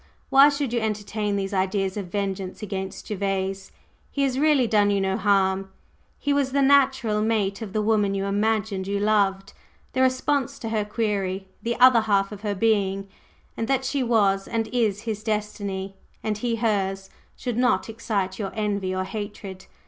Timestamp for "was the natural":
6.33-7.21